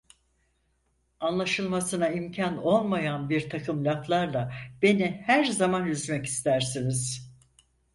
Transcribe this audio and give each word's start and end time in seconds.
Anlaşılmasına 1.19 2.09
imkan 2.09 2.57
olmayan 2.57 3.29
birtakım 3.29 3.85
laflarla 3.85 4.53
beni 4.81 5.21
her 5.25 5.45
zaman 5.45 5.87
üzmek 5.87 6.25
istersiniz… 6.25 7.31